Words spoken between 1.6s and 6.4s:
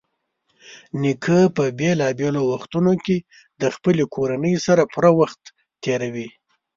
بېلابېلو وختونو کې د خپلې کورنۍ سره پوره وخت تېروي.